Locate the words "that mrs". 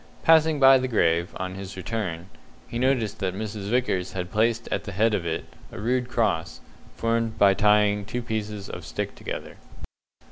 3.19-3.69